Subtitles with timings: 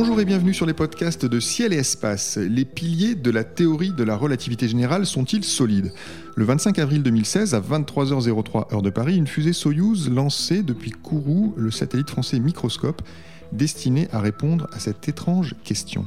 [0.00, 2.36] Bonjour et bienvenue sur les podcasts de Ciel et Espace.
[2.36, 5.92] Les piliers de la théorie de la relativité générale sont-ils solides?
[6.36, 11.52] Le 25 avril 2016, à 23h03 heure de Paris, une fusée Soyouz lançait depuis Kourou
[11.56, 13.02] le satellite français Microscope,
[13.50, 16.06] destiné à répondre à cette étrange question.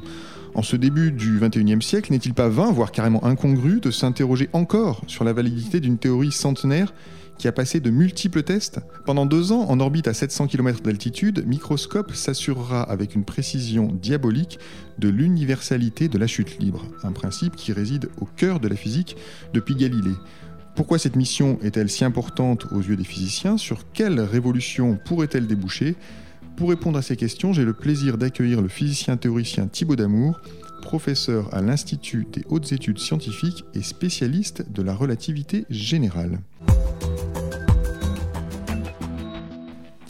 [0.54, 5.02] En ce début du 21e siècle, n'est-il pas vain, voire carrément incongru, de s'interroger encore
[5.06, 6.94] sur la validité d'une théorie centenaire
[7.42, 8.78] qui a passé de multiples tests.
[9.04, 14.60] Pendant deux ans, en orbite à 700 km d'altitude, Microscope s'assurera avec une précision diabolique
[15.00, 19.16] de l'universalité de la chute libre, un principe qui réside au cœur de la physique
[19.52, 20.14] depuis Galilée.
[20.76, 23.58] Pourquoi cette mission est-elle si importante aux yeux des physiciens?
[23.58, 25.96] Sur quelle révolution pourrait-elle déboucher?
[26.56, 30.40] Pour répondre à ces questions, j'ai le plaisir d'accueillir le physicien théoricien Thibaut Damour,
[30.80, 36.38] professeur à l'Institut des hautes études scientifiques et spécialiste de la relativité générale.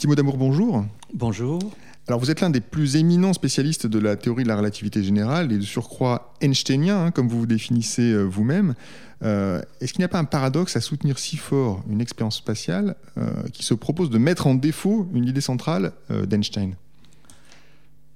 [0.03, 0.85] Thibaut Damour, bonjour.
[1.13, 1.61] Bonjour.
[2.09, 5.49] Alors vous êtes l'un des plus éminents spécialistes de la théorie de la relativité générale
[5.53, 8.75] et de surcroît einsteinien, hein, comme vous vous définissez euh, vous-même.
[9.23, 12.97] Euh, est-ce qu'il n'y a pas un paradoxe à soutenir si fort une expérience spatiale
[13.17, 16.75] euh, qui se propose de mettre en défaut une idée centrale d'Einstein?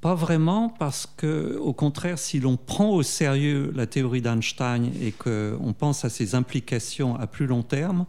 [0.02, 5.14] Pas vraiment, parce que, au contraire, si l'on prend au sérieux la théorie d'Einstein et
[5.14, 8.06] qu'on pense à ses implications à plus long terme,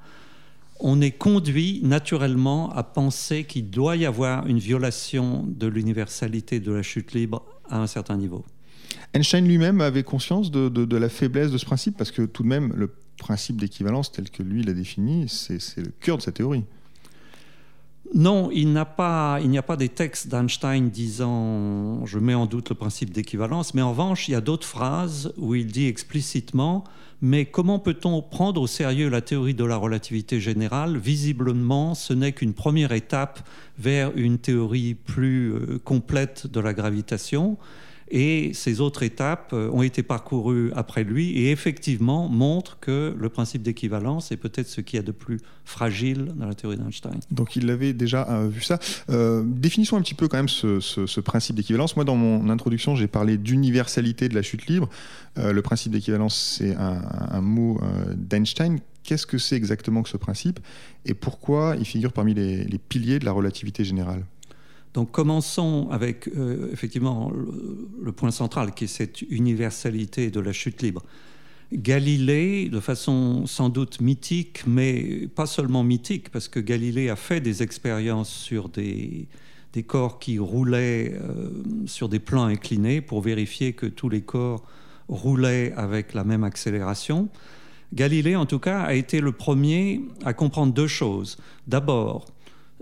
[0.81, 6.73] on est conduit naturellement à penser qu'il doit y avoir une violation de l'universalité de
[6.73, 8.45] la chute libre à un certain niveau.
[9.15, 12.73] Einstein lui-même avait conscience de, la faiblesse de ce principe, parce que tout de même,
[12.75, 16.65] le principe d'équivalence tel que lui l'a défini, c'est le cœur de sa théorie.
[18.15, 22.35] Non, il n'y a pas, il n'y a pas des textes d'Einstein disant je mets
[22.35, 25.67] en doute le principe d'équivalence, mais en revanche, il y a d'autres phrases où il
[25.67, 26.85] dit explicitement
[27.21, 30.97] mais comment peut-on prendre au sérieux la théorie de la relativité générale?
[30.97, 33.41] Visiblement, ce n'est qu'une première étape
[33.79, 37.57] vers une théorie plus euh, complète de la gravitation.
[38.11, 43.29] Et ces autres étapes euh, ont été parcourues après lui et effectivement montrent que le
[43.29, 47.21] principe d'équivalence est peut-être ce qu'il y a de plus fragile dans la théorie d'Einstein.
[47.31, 48.79] Donc il avait déjà euh, vu ça.
[49.11, 51.97] Euh, définissons un petit peu quand même ce, principe d'équivalence.
[51.97, 54.89] Moi, dans mon introduction, j'ai parlé d'universalité de la chute libre.
[55.37, 57.81] le principe d'équivalence, c'est un, mot
[58.17, 58.79] d'Einstein.
[59.03, 60.61] Qu'est-ce que c'est exactement que ce principe
[61.05, 64.25] et pourquoi il figure parmi les piliers de la relativité générale?
[64.95, 67.31] Donc commençons avec euh, effectivement
[68.03, 71.03] le, point central qui est cette universalité de la chute libre.
[71.73, 77.41] Galilée, de façon sans doute mythique, mais pas seulement mythique, parce que Galilée a fait
[77.41, 79.29] des expériences sur des,
[79.87, 81.51] corps qui roulaient euh,
[81.87, 84.65] sur des plans inclinés pour vérifier que tous les corps
[85.09, 87.29] roulaient avec la même accélération.
[87.95, 91.39] Galilée, en tout cas, a été le premier à comprendre deux choses.
[91.67, 92.27] D'abord,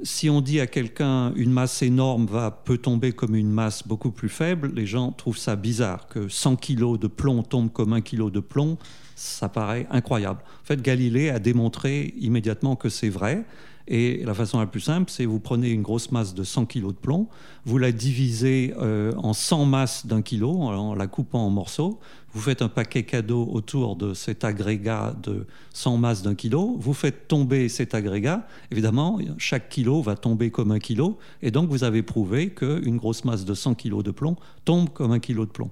[0.02, 4.10] si on dit à quelqu'un une masse énorme va peut tomber comme une masse beaucoup
[4.10, 8.00] plus faible, les gens trouvent ça bizarre que 100 kg de plomb tombe comme un
[8.00, 8.76] kilo de plomb,
[9.14, 10.40] ça paraît incroyable.
[10.62, 13.44] En fait, Galilée a démontré immédiatement que c'est vrai.
[13.88, 16.88] Et la façon la plus simple, c'est vous prenez une grosse masse de 100 kg
[16.88, 17.28] de plomb,
[17.64, 22.00] vous la divisez euh, en 100 masses d'un kilo en la coupant en morceaux,
[22.32, 26.94] vous faites un paquet cadeau autour de cet agrégat de 100 masses d'un kilo, vous
[26.94, 31.84] faites tomber cet agrégat, évidemment, chaque kilo va tomber comme un kilo, et donc vous
[31.84, 35.50] avez prouvé qu'une grosse masse de 100 kg de plomb tombe comme un kilo de
[35.50, 35.70] plomb.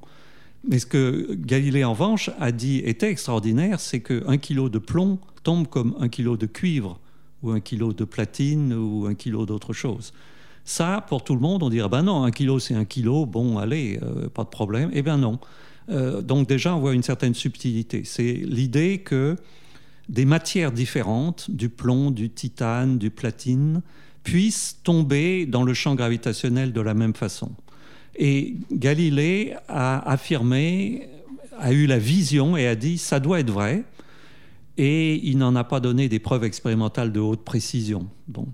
[0.66, 5.18] Mais ce que Galilée, en revanche, a dit était extraordinaire, c'est qu'un kilo de plomb
[5.42, 6.98] tombe comme un kilo de cuivre
[7.44, 10.12] ou un kilo de platine ou un kilo d'autre chose.
[10.64, 13.58] Ça, pour tout le monde, on dirait, ben non, un kilo c'est un kilo, bon,
[13.58, 14.90] allez, euh, pas de problème.
[14.94, 15.38] Eh bien non.
[15.90, 18.02] Euh, donc déjà, on voit une certaine subtilité.
[18.04, 19.36] C'est l'idée que
[20.08, 23.82] des matières différentes, du plomb, du titane, du platine,
[24.22, 27.52] puissent tomber dans le champ gravitationnel de la même façon.
[28.16, 31.08] Et Galilée a affirmé,
[31.58, 33.84] a eu la vision et a dit, ça doit être vrai
[34.76, 38.08] et il n'en a pas donné des preuves expérimentales de haute précision.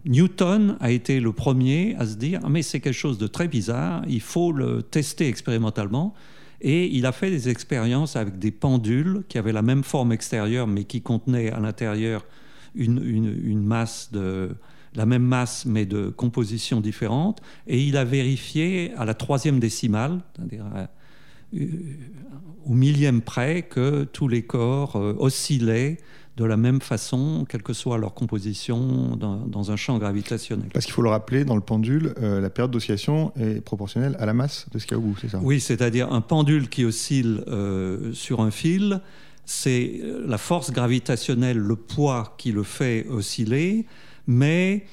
[0.04, 3.48] Newton a été le premier à se dire ah, mais c'est quelque chose de très
[3.48, 6.14] bizarre, il faut le tester expérimentalement.
[6.60, 10.66] Et il a fait des expériences avec des pendules qui avaient la même forme extérieure
[10.66, 12.26] mais qui contenaient à l'intérieur
[12.74, 14.50] une, masse de
[14.94, 17.40] la même masse mais de composition différente.
[17.66, 20.84] Et il a vérifié à la troisième décimale, c'est-à-dire euh,
[21.52, 25.98] au millième près que tous les corps euh, oscillaient
[26.36, 30.70] de la même façon, quelle que soit leur composition dans, un champ gravitationnel.
[30.72, 34.24] Parce qu'il faut le rappeler, dans le pendule, euh, la période d'oscillation est proportionnelle à
[34.24, 35.40] la masse de ce qu'il y a au bout, c'est ça?
[35.42, 37.44] Oui, c'est-à-dire un pendule qui oscille
[38.14, 39.02] sur un fil,
[39.44, 43.84] c'est la force gravitationnelle, le poids qui le fait osciller,
[44.26, 44.86] mais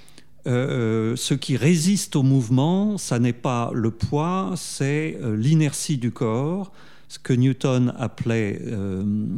[0.48, 6.72] ce qui résiste au mouvement, ça n'est pas le poids, c'est l'inertie du corps,
[7.10, 8.62] ce que Newton appelait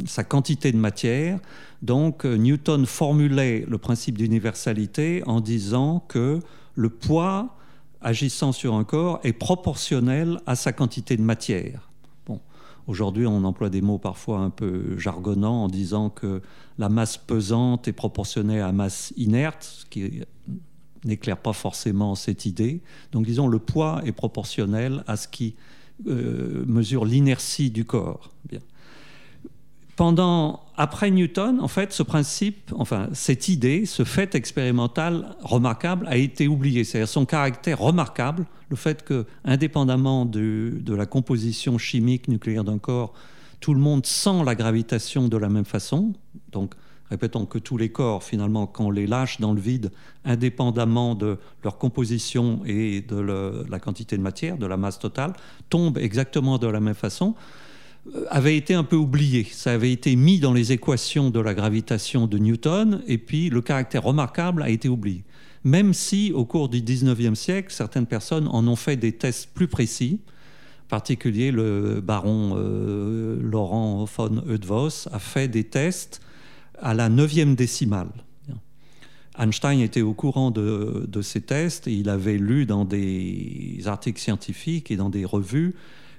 [0.05, 1.39] sa quantité de matière.
[1.81, 6.39] Donc Newton formulait le principe d'universalité en disant que
[6.75, 7.55] le poids
[8.01, 11.89] agissant sur un corps est proportionnel à sa quantité de matière.
[12.87, 16.41] Aujourd'hui, on emploie des mots parfois un peu jargonnants en disant que
[16.79, 20.23] la masse pesante est proportionnelle à la masse inerte, ce qui
[21.05, 22.81] n'éclaire pas forcément cette idée.
[23.11, 25.55] Donc, disons, le poids est proportionnel à ce qui
[26.07, 28.31] euh, mesure l'inertie du corps.
[28.47, 28.59] Bien
[29.99, 36.15] pendant, après Newton, en fait, ce principe, enfin, cette idée, ce fait expérimental remarquable a
[36.15, 36.85] été oublié.
[36.85, 42.77] C'est-à-dire son caractère remarquable, le fait que, indépendamment de, de la composition chimique nucléaire d'un
[42.77, 43.11] corps,
[43.59, 46.13] tout le monde sent la gravitation de la même façon.
[46.53, 46.75] Donc,
[47.09, 49.91] répétons que tous les corps, finalement, quand on les lâche dans le vide,
[50.25, 55.33] indépendamment de leur composition et de la quantité de matière, de la masse totale,
[55.69, 57.35] tombent exactement de la même façon.
[58.15, 59.45] Euh, avait été un peu oublié.
[59.51, 63.61] Ça avait été mis dans les équations de la gravitation de Newton, et puis le
[63.61, 65.23] caractère remarquable a été oublié.
[65.63, 69.67] Même si, au cours du 19e siècle, certaines personnes en ont fait des tests plus
[69.67, 70.21] précis,
[70.85, 76.21] en particulier le baron euh, Laurent von Eötvös a fait des tests
[76.81, 78.11] à la neuvième décimale.
[79.37, 84.91] Einstein était au courant de, ces tests et il avait lu dans des articles scientifiques
[84.91, 85.75] et dans des revues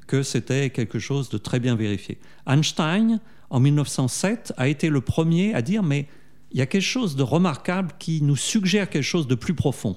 [0.06, 2.18] que c'était quelque chose de très bien vérifié.
[2.46, 3.20] Einstein,
[3.50, 6.08] en 1907, a été le premier à dire mais
[6.50, 9.96] il y a quelque chose de remarquable qui nous suggère quelque chose de plus profond.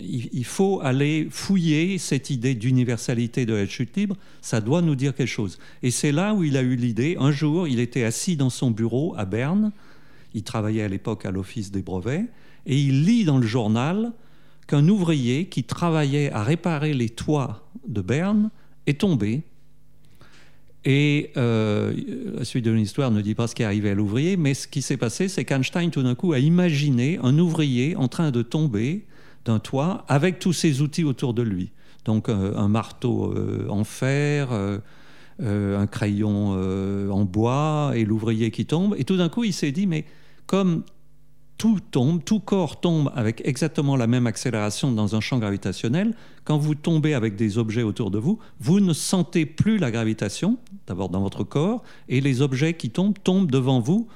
[0.00, 5.14] Il faut aller fouiller cette idée d'universalité de la chute libre, ça doit nous dire
[5.14, 5.58] quelque chose.
[5.82, 7.16] Et c'est là où il a eu l'idée.
[7.20, 9.70] Un jour, il était assis dans son bureau à Berne,
[10.34, 12.26] il travaillait à l'époque à l'Office des brevets,
[12.66, 14.12] et il lit dans le journal
[14.66, 18.50] qu'un ouvrier qui travaillait à réparer les toits de Berne
[18.86, 19.42] est tombé.
[20.84, 21.94] Et euh,
[22.36, 24.68] la suite de l'histoire ne dit pas ce qui est arrivé à l'ouvrier, mais ce
[24.68, 28.42] qui s'est passé, c'est qu'Einstein, tout d'un coup, a imaginé un ouvrier en train de
[28.42, 29.04] tomber
[29.44, 31.72] d'un toit avec tous ses outils autour de lui.
[32.04, 34.48] Donc euh, un marteau euh, en fer,
[35.40, 36.52] un crayon
[37.10, 38.94] en bois et l'ouvrier qui tombe.
[38.98, 40.04] Et tout d'un coup, il s'est dit, mais
[40.46, 40.84] comme
[41.58, 46.14] tout tombe, tout corps tombe avec exactement la même accélération dans un champ gravitationnel.
[46.44, 50.58] Quand vous tombez avec des objets autour de vous, vous ne sentez plus la gravitation,
[50.86, 54.08] d'abord dans votre corps, et les objets qui tombent tombent devant vous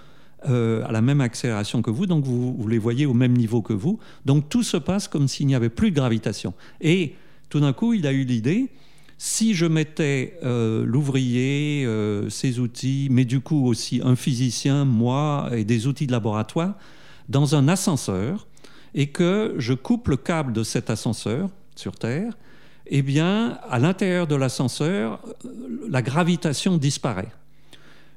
[0.49, 3.73] euh, à la même accélération que vous, donc vous, les voyez au même niveau que
[3.73, 3.99] vous.
[4.25, 6.55] Donc tout se passe comme s'il n'y avait plus de gravitation.
[6.81, 7.14] Et
[7.49, 8.69] tout d'un coup, il a eu l'idée,
[9.17, 15.50] si je mettais euh, l'ouvrier, euh, ses outils, mais du coup aussi un physicien, moi,
[15.52, 16.76] et des outils de laboratoire,
[17.29, 18.46] dans un ascenseur
[18.94, 22.38] et que je coupe le câble de cet ascenseur sur Terre,
[22.87, 25.20] eh bien, à l'intérieur de l'ascenseur,
[25.88, 27.29] la gravitation disparaît.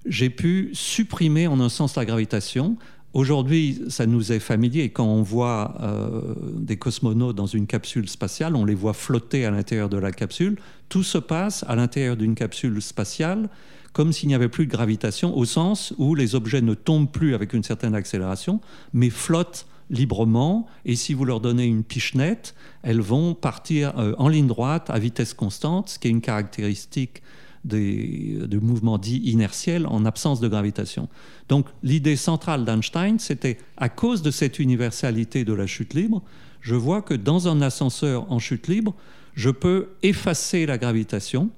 [0.06, 2.78] J'ai pu supprimer en un sens la gravitation.
[3.14, 4.90] Aujourd'hui, ça nous est familier.
[4.90, 9.52] Quand on voit euh, des cosmonautes dans une capsule spatiale, on les voit flotter à
[9.52, 10.58] l'intérieur de la capsule.
[10.90, 13.50] Tout se passe à l'intérieur d'une capsule spatiale
[13.94, 17.36] comme s'il n'y avait plus de gravitation, au sens où les objets ne tombent plus
[17.36, 18.62] avec une certaine accélération,
[18.94, 24.30] mais flottent librement, et si vous leur donnez une pichenette, elles vont partir euh, en
[24.30, 27.22] ligne droite à vitesse constante, ce qui est une caractéristique
[27.64, 31.10] des, de mouvements dits inertiels en absence de gravitation.
[31.50, 36.22] Donc l'idée centrale d'Einstein, c'était à cause de cette universalité de la chute libre,
[36.62, 38.94] je vois que dans un ascenseur en chute libre,
[39.34, 41.50] je peux effacer la gravitation,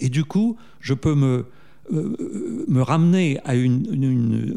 [0.00, 1.46] et du coup, je peux me,
[1.92, 4.51] euh, me ramener à une,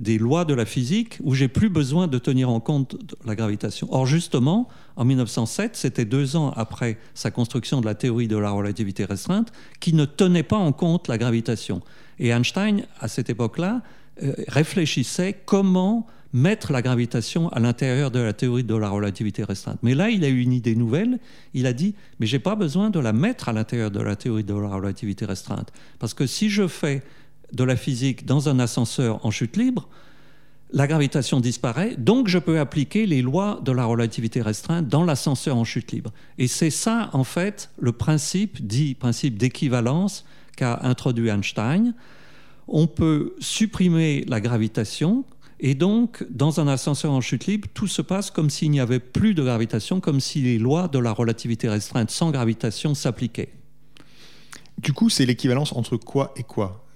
[0.00, 3.86] des lois de la physique où j'ai plus besoin de tenir en compte la gravitation.
[3.90, 4.66] Or, justement,
[4.96, 9.52] en 1907, c'était deux ans après sa construction de la théorie de la relativité restreinte,
[9.78, 11.82] qui ne tenait pas en compte la gravitation.
[12.18, 13.82] Et Einstein, à cette époque-là,
[14.22, 19.78] euh, réfléchissait comment mettre la gravitation à l'intérieur de la théorie de la relativité restreinte.
[19.82, 21.18] Mais là, il a eu une idée nouvelle.
[21.54, 24.44] Il a dit, mais j'ai pas besoin de la mettre à l'intérieur de la théorie
[24.44, 25.72] de la relativité restreinte.
[25.98, 27.02] Parce que si je fais
[27.52, 29.88] de la physique dans un ascenseur en chute libre,
[30.72, 35.56] la gravitation disparaît, donc je peux appliquer les lois de la relativité restreinte dans l'ascenseur
[35.56, 36.12] en chute libre.
[36.38, 40.24] Et c'est ça, en fait, le principe, dit principe d'équivalence
[40.56, 41.94] qu'a introduit Einstein.
[42.68, 45.24] On peut supprimer la gravitation
[45.62, 48.98] et donc, dans un ascenseur en chute libre, tout se passe comme s'il n'y avait
[48.98, 53.52] plus de gravitation, comme si les lois de la relativité restreinte sans gravitation s'appliquaient.
[54.78, 56.86] Du coup, c'est l'équivalence entre quoi et quoi?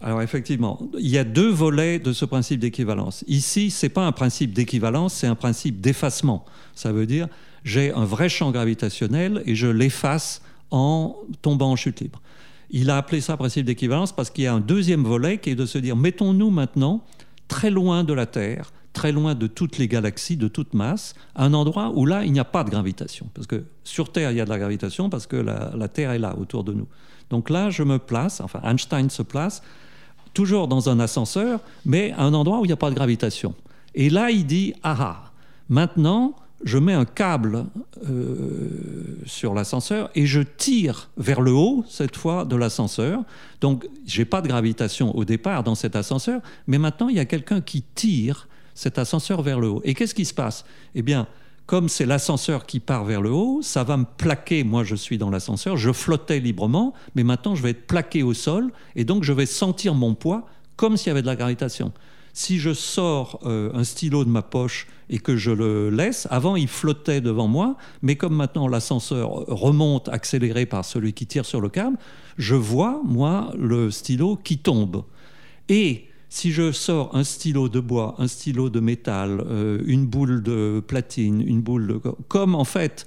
[0.00, 3.24] Alors effectivement, il y a deux volets de ce principe d'équivalence.
[3.26, 6.44] Ici, ce n'est pas un principe d'équivalence, c'est un principe d'effacement.
[6.74, 7.28] Ça veut dire
[7.64, 12.22] j'ai un vrai champ gravitationnel et je l'efface en tombant en chute libre.
[12.70, 15.54] Il a appelé ça principe d'équivalence parce qu'il y a un deuxième volet qui est
[15.54, 17.04] de se dire mettons-nous maintenant
[17.48, 21.54] très loin de la Terre, très loin de toutes les galaxies, de toute masse, un
[21.54, 23.28] endroit où là, il n'y a pas de gravitation.
[23.34, 26.18] Parce que sur Terre, il y a de la gravitation parce que la, Terre est
[26.18, 26.88] là, autour de nous.
[27.30, 29.62] Donc là, je me place, enfin Einstein se place,
[30.36, 33.54] toujours dans un ascenseur, mais à un endroit où il n'y a pas de gravitation.
[33.94, 35.32] Et là, il dit, ah ah,
[35.70, 37.64] maintenant, je mets un câble
[38.06, 43.22] euh, sur l'ascenseur et je tire vers le haut, cette fois, de l'ascenseur.
[43.62, 47.24] Donc, j'ai pas de gravitation au départ dans cet ascenseur, mais maintenant, il y a
[47.24, 49.80] quelqu'un qui tire cet ascenseur vers le haut.
[49.84, 50.66] Et qu'est-ce qui se passe?
[50.94, 51.26] Eh bien,
[51.66, 54.62] comme c'est l'ascenseur qui part vers le haut, ça va me plaquer.
[54.62, 58.34] Moi, je suis dans l'ascenseur, je flottais librement, mais maintenant, je vais être plaqué au
[58.34, 60.46] sol, et donc je vais sentir mon poids
[60.76, 61.92] comme s'il y avait de la gravitation.
[62.34, 66.54] Si je sors euh, un stylo de ma poche et que je le laisse, avant
[66.54, 71.60] il flottait devant moi, mais comme maintenant l'ascenseur remonte accéléré par celui qui tire sur
[71.62, 71.96] le câble,
[72.36, 75.02] je vois, moi, le stylo qui tombe.
[75.68, 80.42] Et si je sors un stylo de bois, un stylo de métal, euh, une boule
[80.42, 82.00] de platine, une boule de...
[82.28, 83.06] Comme en fait,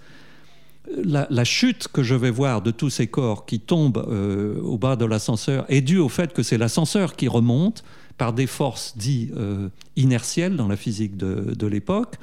[1.04, 4.96] la, chute que je vais voir de tous ces corps qui tombent euh, au bas
[4.96, 7.84] de l'ascenseur est due au fait que c'est l'ascenseur qui remonte
[8.18, 12.16] par des forces dites euh, inertielles dans la physique de l'époque.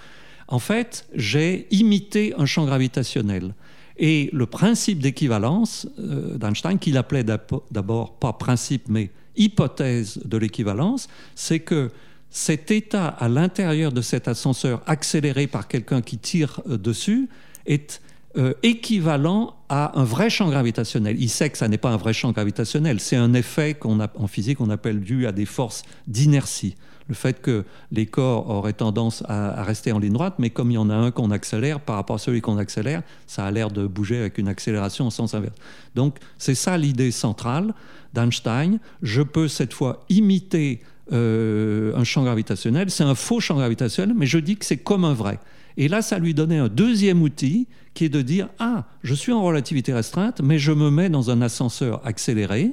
[0.48, 3.54] En fait, j'ai imité un champ gravitationnel.
[3.98, 11.60] Et le principe d'équivalence d'Einstein, qu'il appelait d'abord pas principe mais hypothèse de l'équivalence, c'est
[11.60, 11.90] que
[12.30, 17.28] cet état à l'intérieur de cet ascenseur accéléré par quelqu'un qui tire euh, dessus
[17.66, 18.00] est
[18.36, 21.16] euh, équivalent à un vrai champ gravitationnel.
[21.18, 24.26] Il sait que ça n'est pas un vrai champ gravitationnel, c'est un effet qu'on en
[24.26, 26.76] physique on appelle dû à des forces d'inertie.
[27.08, 30.74] Le fait que les corps auraient tendance à, rester en ligne droite, mais comme il
[30.74, 33.70] y en a un qu'on accélère par rapport à celui qu'on accélère, ça a l'air
[33.70, 35.54] de bouger avec une accélération en sens inverse.
[35.94, 37.74] Donc c'est ça l'idée centrale
[38.12, 38.78] d'Einstein.
[39.02, 40.80] Je peux cette fois imiter
[41.12, 42.90] euh, un champ gravitationnel.
[42.90, 45.38] C'est un faux champ gravitationnel, mais je dis que c'est comme un vrai.
[45.76, 49.32] Et là, ça lui donnait un deuxième outil qui est de dire Ah, je suis
[49.32, 52.72] en relativité restreinte, mais je me mets dans un ascenseur accéléré.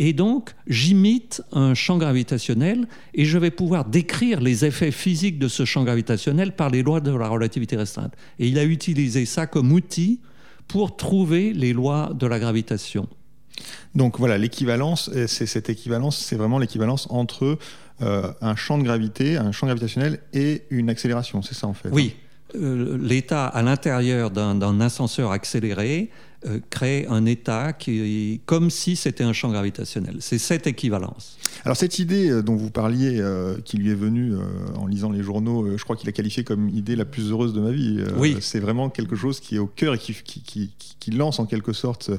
[0.00, 5.48] Et donc, j'imite un champ gravitationnel et je vais pouvoir décrire les effets physiques de
[5.48, 8.14] ce champ gravitationnel par les lois de la relativité restreinte.
[8.38, 10.20] Et il a utilisé ça comme outil
[10.68, 13.08] pour trouver les lois de la gravitation.
[13.96, 17.58] Donc voilà, l'équivalence, c'est cette équivalence, c'est vraiment l'équivalence entre
[18.00, 21.88] euh, un champ de gravité, un champ gravitationnel et une accélération, c'est ça en fait.
[21.90, 22.14] Oui,
[22.54, 26.10] euh, l'état à l'intérieur d'un ascenseur accéléré
[26.46, 30.18] euh, crée un état qui, comme si c'était un champ gravitationnel.
[30.20, 31.36] C'est cette équivalence.
[31.64, 34.34] Alors cette idée euh, dont vous parliez, euh, qui lui est venue
[34.76, 37.60] en lisant les journaux, je crois qu'il a qualifié comme idée la plus heureuse de
[37.60, 38.04] ma vie.
[38.18, 38.36] oui.
[38.40, 41.72] C'est vraiment quelque chose qui est au cœur et qui, qui, qui, lance en quelque
[41.72, 42.10] sorte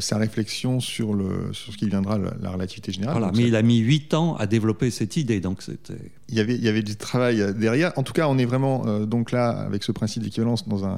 [0.00, 3.18] sa réflexion sur, le, sur ce qui viendra la, relativité générale.
[3.18, 5.94] Voilà, mais il a mis huit ans à développer cette idée, donc c'était...
[6.28, 7.92] Il y, avait, il y avait du travail derrière.
[7.96, 10.96] En tout cas, on est vraiment donc là avec ce principe d'équivalence dans, un,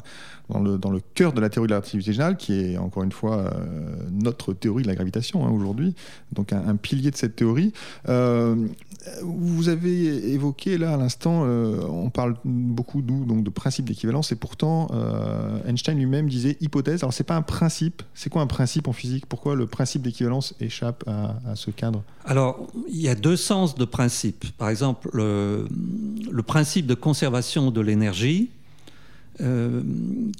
[0.48, 3.02] dans, le, dans le cœur de la théorie de la relativité générale, qui est encore
[3.02, 3.50] une fois euh,
[4.10, 5.94] notre théorie de la gravitation hein, aujourd'hui,
[6.32, 7.72] donc un, pilier de cette théorie.
[8.08, 8.56] Euh,
[9.22, 14.32] vous avez évoqué là à l'instant, euh, on parle beaucoup nous donc de principe d'équivalence,
[14.32, 14.88] et pourtant
[15.66, 17.02] Einstein lui-même disait hypothèse.
[17.02, 18.02] Alors c'est pas un principe.
[18.14, 19.26] C'est quoi un principe en physique?
[19.26, 22.02] Pourquoi le principe d'équivalence échappe à, ce cadre?
[22.24, 24.44] Alors il y a deux sens de principe.
[24.58, 28.50] Par exemple, le principe de conservation de l'énergie
[29.40, 29.82] euh,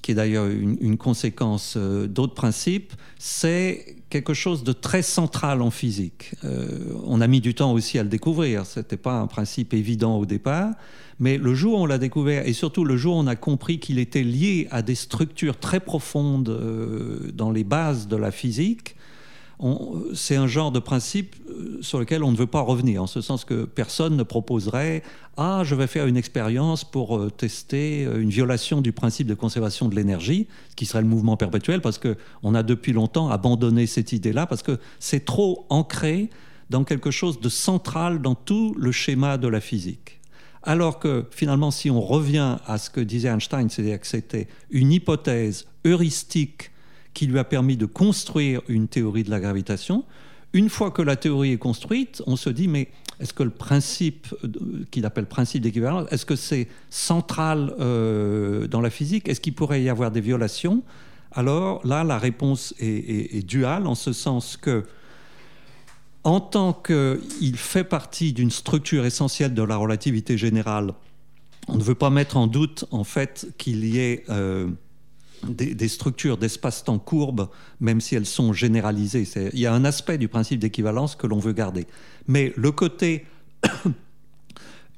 [0.03, 5.71] qui est d'ailleurs une, conséquence euh, d'autres principes, c'est quelque chose de très central en
[5.71, 6.33] physique.
[6.45, 6.69] Euh,
[7.05, 10.17] on a mis du temps aussi à le découvrir, ce n'était pas un principe évident
[10.17, 10.73] au départ,
[11.21, 13.79] mais le jour où on l'a découvert, et surtout le jour où on a compris
[13.79, 18.97] qu'il était lié à des structures très profondes dans les bases de la physique,
[20.15, 23.21] c'est un genre de principe euh, sur lequel on ne veut pas revenir, en ce
[23.21, 25.03] sens que personne ne proposerait
[25.37, 29.35] Ah, je vais faire une expérience pour euh, tester euh, une violation du principe de
[29.35, 30.47] conservation de l'énergie,
[30.77, 34.79] qui serait le mouvement perpétuel, parce qu'on a depuis longtemps abandonné cette idée-là, parce que
[35.01, 36.31] c'est trop ancré
[36.71, 40.21] dans quelque chose de central dans tout le schéma de la physique.
[40.63, 44.93] Alors que finalement, si on revient à ce que disait Einstein, c'est-à-dire que c'était une
[44.93, 46.71] hypothèse heuristique
[47.15, 50.05] qui lui a permis de construire une théorie de la gravitation.
[50.53, 52.89] Une fois que la théorie est construite, on se dit, mais
[53.21, 54.35] est-ce que le principe
[54.91, 59.29] qu'il appelle principe d'équivalence, est-ce que c'est central euh, dans la physique?
[59.29, 60.83] Est-ce qu'il pourrait y avoir des violations?
[61.33, 64.85] Alors là, la réponse est, duale, en ce sens que
[66.25, 70.93] en tant qu'il fait partie d'une structure essentielle de la relativité générale,
[71.69, 74.69] on ne veut pas mettre en doute en fait qu'il y ait euh,
[75.47, 77.49] des, structures d'espace-temps courbes,
[77.81, 79.27] même si elles sont généralisées.
[79.53, 81.87] Il y a un aspect du principe d'équivalence que l'on veut garder.
[82.27, 83.27] Mais le côté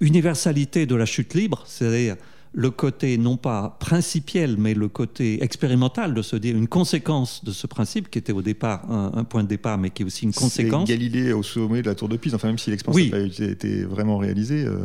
[0.01, 2.17] universalité de la chute libre, c'est-à-dire
[2.53, 7.53] le côté non pas principiel, mais le côté expérimental de se dire une conséquence de
[7.53, 10.33] ce principe qui était au départ un, point de départ, mais qui est aussi une
[10.33, 10.89] conséquence.
[10.89, 13.85] Galilée au sommet de la tour de Pise, enfin même si l'expérience n'a pas été
[13.85, 14.65] vraiment réalisée.
[14.65, 14.85] Euh,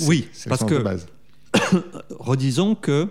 [0.00, 1.06] oui, parce que base.
[2.18, 3.08] redisons que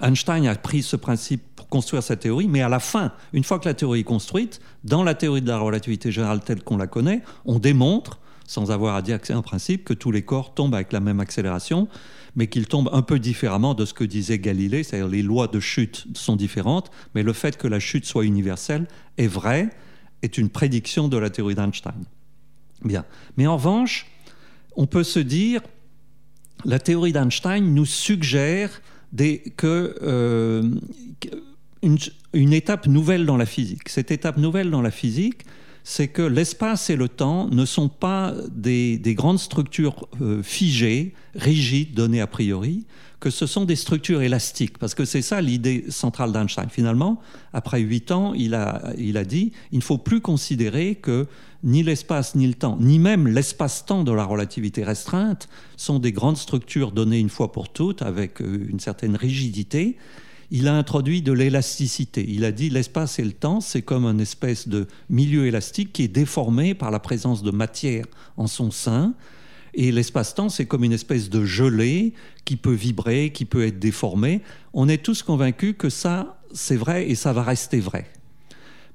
[0.00, 3.58] Einstein a pris ce principe pour construire sa théorie, mais à la fin, une fois
[3.58, 6.86] que la théorie est construite, dans la théorie de la relativité générale telle qu'on la
[6.86, 10.54] connaît, on démontre, sans avoir à dire que c'est un principe, que tous les corps
[10.54, 11.88] tombent avec la même accélération,
[12.36, 15.60] mais qu'ils tombent un peu différemment de ce que disait Galilée, c'est-à-dire les lois de
[15.60, 18.86] chute sont différentes, mais le fait que la chute soit universelle
[19.18, 19.70] est vrai,
[20.22, 22.04] est une prédiction de la théorie d'Einstein.
[22.84, 23.04] Bien.
[23.36, 24.06] Mais en revanche,
[24.76, 25.60] on peut se dire,
[26.64, 28.80] la théorie d'Einstein nous suggère
[29.56, 30.62] que, euh,
[31.82, 33.88] une, étape nouvelle dans la physique.
[33.88, 35.44] Cette étape nouvelle dans la physique,
[35.82, 41.94] c'est que l'espace et le temps ne sont pas des, grandes structures euh, figées, rigides,
[41.94, 42.84] données a priori,
[43.18, 44.78] que ce sont des structures élastiques.
[44.78, 46.68] Parce que c'est ça l'idée centrale d'Einstein.
[46.70, 47.20] Finalement,
[47.52, 51.26] après huit ans, il a, il a dit il ne faut plus considérer que
[51.62, 56.36] ni l'espace ni le temps, ni même l'espace-temps de la relativité restreinte sont des grandes
[56.36, 59.96] structures données une fois pour toutes avec euh, une certaine rigidité.
[60.50, 62.24] Il a introduit de l'élasticité.
[62.28, 66.02] Il a dit l'espace et le temps, c'est comme une espèce de milieu élastique qui
[66.02, 69.14] est déformé par la présence de matière en son sein.
[69.74, 72.14] Et l'espace-temps, c'est comme une espèce de gelée
[72.44, 74.40] qui peut vibrer, qui peut être déformé.
[74.72, 78.10] On est tous convaincus que ça, c'est vrai et ça va rester vrai.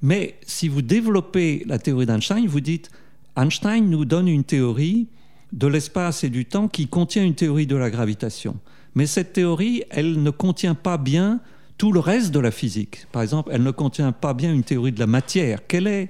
[0.02, 2.92] Mais si vous développez la théorie d'Einstein, vous dites
[3.38, 5.08] Einstein nous donne une théorie
[5.52, 8.58] de l'espace et du temps qui contient une théorie de la gravitation.
[8.94, 11.40] Mais cette théorie, elle ne contient pas bien
[11.78, 13.08] tout le reste de la physique.
[13.12, 15.60] Par exemple, elle ne contient pas bien une théorie de la matière.
[15.70, 16.10] est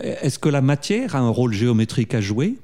[0.00, 2.58] Est-ce que la matière a un rôle géométrique à jouer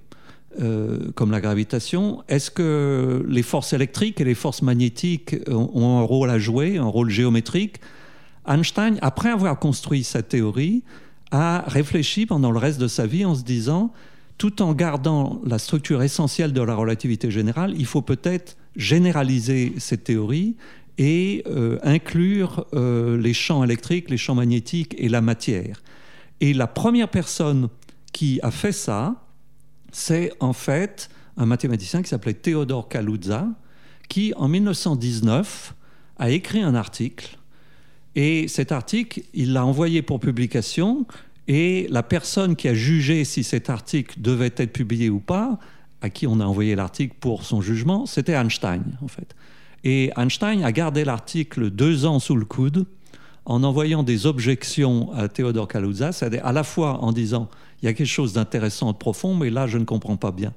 [0.61, 2.23] euh, comme la gravitation?
[2.29, 6.85] Est-ce que les forces électriques et les forces magnétiques ont un rôle à jouer, un
[6.85, 7.81] rôle géométrique?
[8.49, 10.83] Einstein, après avoir construit sa théorie,
[11.31, 13.93] a réfléchi pendant le reste de sa vie en se disant,
[14.39, 20.05] tout en gardant la structure essentielle de la relativité générale, il faut peut-être généraliser cette
[20.05, 20.57] théorie
[20.97, 25.83] et euh, inclure euh, les champs électriques, les champs magnétiques et la matière.
[26.41, 27.69] Et la première personne
[28.13, 29.27] qui a fait ça,
[29.93, 33.49] c'est en fait un mathématicien qui s'appelait Théodore Kaluza,
[34.09, 35.75] qui en 1919
[36.19, 37.38] a écrit un article
[38.15, 41.07] et cet article, il l'a envoyé pour publication.
[41.47, 45.59] Et la personne qui a jugé si cet article devait être publié ou pas,
[46.03, 49.35] à qui on a envoyé l'article pour son jugement, c'était Einstein, en fait.
[49.85, 52.87] Et Einstein a gardé l'article deux ans sous le coude
[53.45, 57.49] en envoyant des objections à Théodore Kaluza, c'est-à-dire à la fois en disant
[57.81, 60.53] il y a quelque chose d'intéressant, de profond, mais là je ne comprends pas bien.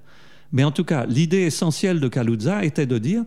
[0.52, 3.24] Mais en tout cas, l'idée essentielle de Kaluza était de dire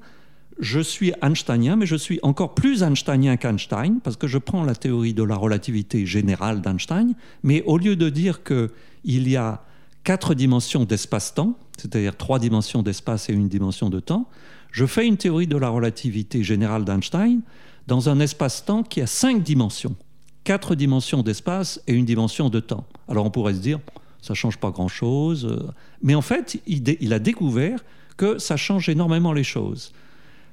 [0.58, 4.74] je suis einsteinien, mais je suis encore plus einsteinien qu'Einstein, parce que je prends la
[4.74, 9.62] théorie de la relativité générale d'Einstein, mais au lieu de dire qu'il y a
[10.04, 14.28] quatre dimensions d'espace-temps, c'est-à-dire trois dimensions d'espace et une dimension de temps,
[14.70, 17.40] je fais une théorie de la relativité générale d'Einstein
[17.86, 19.96] dans un espace-temps qui a cinq dimensions,
[20.44, 22.86] quatre dimensions d'espace et une dimension de temps.
[23.08, 23.80] Alors on pourrait se dire,
[24.20, 25.70] ça change pas grand-chose, euh,
[26.02, 27.84] mais en fait, il a découvert
[28.16, 29.92] que ça change énormément les choses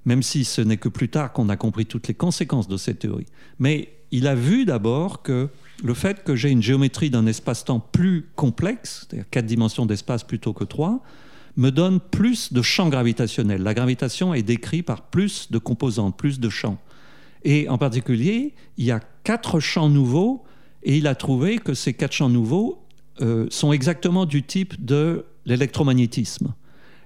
[0.05, 2.99] même si ce n'est que plus tard qu'on a compris toutes les conséquences de cette
[2.99, 3.27] théorie.
[3.59, 5.49] Mais il a vu d'abord que
[5.83, 10.53] le fait que j'ai une géométrie d'un espace-temps plus complexe, c'est-à-dire quatre dimensions d'espace plutôt
[10.53, 11.01] que trois,
[11.57, 13.61] me donne plus de champs gravitationnels.
[13.61, 16.79] La gravitation est décrite par plus de composantes, plus de champs.
[17.43, 20.43] Et en particulier, il y a quatre champs nouveaux,
[20.83, 22.83] et il a trouvé que ces quatre champs nouveaux
[23.21, 26.53] euh, sont exactement du type de l'électromagnétisme.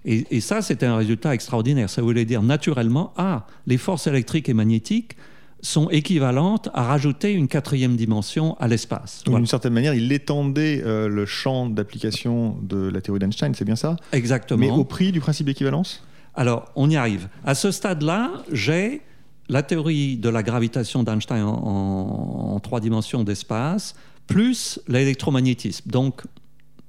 [0.05, 1.89] Et, ça, c'était un résultat extraordinaire.
[1.89, 5.17] Ça voulait dire naturellement, ah, les forces électriques et magnétiques
[5.61, 9.23] sont équivalentes à rajouter une quatrième dimension à l'espace.
[9.25, 13.75] D'une certaine manière, il étendait euh, le champ d'application de la théorie d'Einstein, c'est bien
[13.75, 13.95] ça?
[14.11, 14.59] Exactement.
[14.59, 16.03] Mais au prix du principe d'équivalence?
[16.35, 17.29] Alors, on y arrive.
[17.43, 19.01] À ce stade-là, j'ai
[19.49, 23.95] la théorie de la gravitation d'Einstein en, trois dimensions d'espace,
[24.27, 25.89] plus l'électromagnétisme.
[25.89, 26.21] Donc,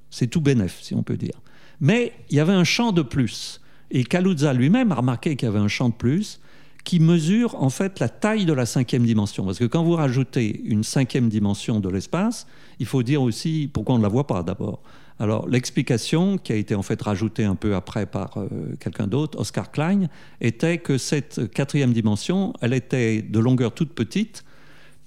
[0.09, 1.39] c'est tout bénef, si on peut dire.
[1.79, 3.61] Mais il y avait un champ de plus.
[3.91, 6.39] Et Kaluza lui-même a remarqué qu'il y avait un champ de plus
[6.83, 9.45] qui mesure en fait la taille de la cinquième dimension.
[9.45, 12.47] Parce que quand vous rajoutez une cinquième dimension de l'espace,
[12.79, 14.81] il faut dire aussi pourquoi on ne la voit pas d'abord.
[15.19, 18.47] Alors l'explication, qui a été en fait rajoutée un peu après par euh,
[18.79, 20.07] quelqu'un d'autre, Oscar Klein,
[20.39, 24.45] était que cette quatrième dimension, elle était de longueur toute petite,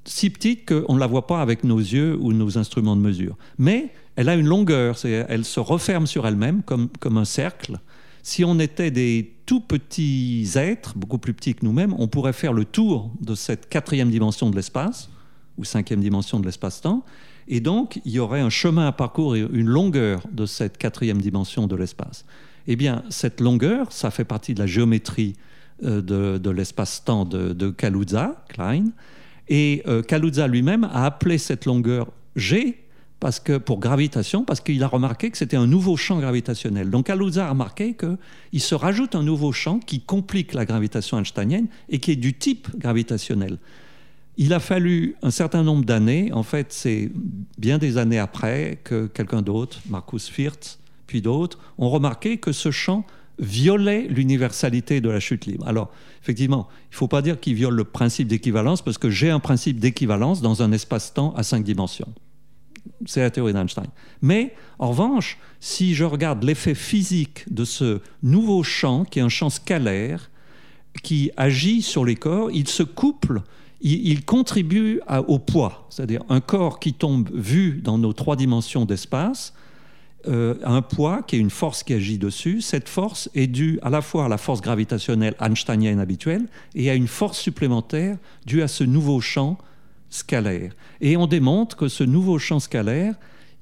[0.04, 3.36] si petite qu'on ne la voit pas avec nos yeux ou nos instruments de mesure.
[3.58, 7.78] Mais elle a une longueur, elle se referme sur elle-même comme, un cercle.
[8.22, 12.52] Si on était des tout petits êtres, beaucoup plus petits que nous-mêmes, on pourrait faire
[12.52, 15.10] le tour de cette quatrième dimension de l'espace,
[15.56, 17.04] ou cinquième dimension de l'espace-temps,
[17.48, 21.66] et donc, il y aurait un chemin à parcourir, une longueur de cette quatrième dimension
[21.66, 22.24] de l'espace.
[22.68, 25.34] Eh bien, cette longueur, ça fait partie de la géométrie
[25.82, 26.00] euh,
[26.38, 28.84] de, l'espace-temps de, Kaluza, Klein.
[29.50, 32.78] Et euh, Kaluza lui-même a appelé cette longueur G
[33.18, 36.88] parce que, pour gravitation, parce qu'il a remarqué que c'était un nouveau champ gravitationnel.
[36.88, 41.66] Donc Kaluza a remarqué qu'il se rajoute un nouveau champ qui complique la gravitation einsteinienne
[41.90, 43.58] et qui est du type gravitationnel.
[44.38, 47.10] Il a fallu un certain nombre d'années, en fait c'est
[47.58, 52.70] bien des années après que quelqu'un d'autre, Marcus Firth, puis d'autres, ont remarqué que ce
[52.70, 53.04] champ
[53.40, 55.66] violait l'universalité de la chute libre.
[55.66, 55.90] Alors,
[56.22, 59.40] effectivement, il ne faut pas dire qu'il viole le principe d'équivalence, parce que j'ai un
[59.40, 62.12] principe d'équivalence dans un espace-temps à cinq dimensions.
[63.06, 63.88] C'est la théorie d'Einstein.
[64.22, 69.28] Mais, en revanche, si je regarde l'effet physique de ce nouveau champ, qui est un
[69.28, 70.30] champ scalaire,
[71.02, 73.42] qui agit sur les corps, il se couple
[73.80, 79.54] il, contribue au poids, c'est-à-dire un corps qui tombe vu dans nos trois dimensions d'espace,
[80.28, 82.60] euh, un poids qui est une force qui agit dessus.
[82.60, 86.94] Cette force est due à la fois à la force gravitationnelle einsteinienne habituelle et à
[86.94, 89.58] une force supplémentaire due à ce nouveau champ
[90.10, 90.72] scalaire.
[91.00, 93.14] Et on démontre que ce nouveau champ scalaire,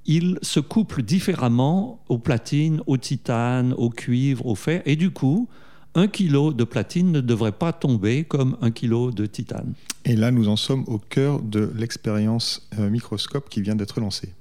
[0.07, 5.49] il se couple différemment aux platines, au titane, au cuivre, au fer, et du coup,
[5.95, 9.75] un kilo de platine ne devrait pas tomber comme un kilo de titane.
[10.05, 14.33] Et là, nous en sommes au cœur de l'expérience euh, microscope qui vient d'être lancée.